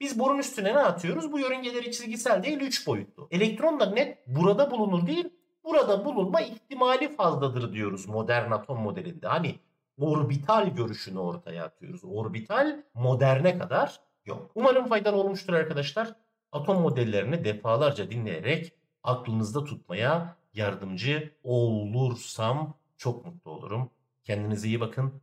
Biz 0.00 0.18
borun 0.18 0.38
üstüne 0.38 0.74
ne 0.74 0.78
atıyoruz? 0.78 1.32
Bu 1.32 1.38
yörüngeleri 1.38 1.92
çizgisel 1.92 2.42
değil 2.42 2.60
3 2.60 2.86
boyutlu. 2.86 3.28
Elektron 3.30 3.80
da 3.80 3.90
net 3.90 4.18
burada 4.26 4.70
bulunur 4.70 5.06
değil, 5.06 5.28
burada 5.64 6.04
bulunma 6.04 6.40
ihtimali 6.40 7.16
fazladır 7.16 7.72
diyoruz 7.72 8.08
modern 8.08 8.50
atom 8.50 8.80
modelinde. 8.80 9.26
Hani 9.26 9.58
orbital 9.98 10.68
görüşünü 10.68 11.18
ortaya 11.18 11.64
atıyoruz. 11.64 12.00
Orbital 12.04 12.82
moderne 12.94 13.58
kadar 13.58 14.00
yok. 14.28 14.50
Umarım 14.54 14.86
faydalı 14.86 15.16
olmuştur 15.16 15.52
arkadaşlar. 15.52 16.14
Atom 16.52 16.80
modellerini 16.82 17.44
defalarca 17.44 18.10
dinleyerek 18.10 18.72
aklınızda 19.02 19.64
tutmaya 19.64 20.36
yardımcı 20.54 21.32
olursam 21.42 22.74
çok 22.96 23.26
mutlu 23.26 23.50
olurum. 23.50 23.90
Kendinize 24.24 24.68
iyi 24.68 24.80
bakın. 24.80 25.20